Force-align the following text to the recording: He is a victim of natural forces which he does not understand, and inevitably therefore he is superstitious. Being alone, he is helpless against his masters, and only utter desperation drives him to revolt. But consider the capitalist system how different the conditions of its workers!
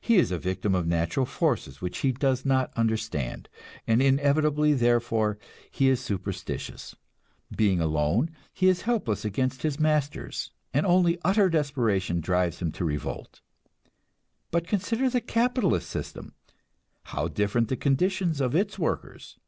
He 0.00 0.16
is 0.16 0.30
a 0.32 0.38
victim 0.38 0.74
of 0.74 0.86
natural 0.86 1.26
forces 1.26 1.82
which 1.82 1.98
he 1.98 2.10
does 2.10 2.46
not 2.46 2.72
understand, 2.74 3.50
and 3.86 4.00
inevitably 4.00 4.72
therefore 4.72 5.36
he 5.70 5.90
is 5.90 6.00
superstitious. 6.00 6.96
Being 7.54 7.82
alone, 7.82 8.30
he 8.54 8.68
is 8.68 8.80
helpless 8.80 9.26
against 9.26 9.60
his 9.60 9.78
masters, 9.78 10.52
and 10.72 10.86
only 10.86 11.18
utter 11.22 11.50
desperation 11.50 12.22
drives 12.22 12.60
him 12.60 12.72
to 12.72 12.84
revolt. 12.86 13.42
But 14.50 14.66
consider 14.66 15.10
the 15.10 15.20
capitalist 15.20 15.90
system 15.90 16.32
how 17.02 17.28
different 17.28 17.68
the 17.68 17.76
conditions 17.76 18.40
of 18.40 18.54
its 18.56 18.78
workers! 18.78 19.38